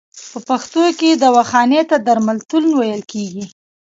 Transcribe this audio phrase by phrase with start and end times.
[0.31, 3.43] په پښتو کې دواخانې ته درملتون ویل کیږی.